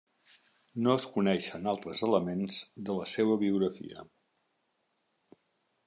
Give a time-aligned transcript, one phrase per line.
[0.85, 2.59] No es coneixen altres elements
[2.89, 4.09] de la seva biografia.